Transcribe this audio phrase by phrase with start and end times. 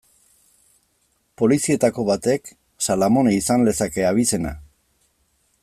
[1.41, 2.51] Polizietako batek
[2.87, 4.57] Salamone izan lezake abizena.